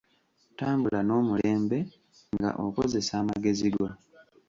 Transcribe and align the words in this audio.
Tambula 0.59 0.99
n'omulembe 1.03 1.79
nga 2.35 2.51
okozesa 2.65 3.13
amagezi 3.21 3.67
go. 3.75 3.87